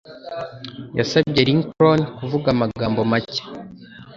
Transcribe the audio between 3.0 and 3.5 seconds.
make.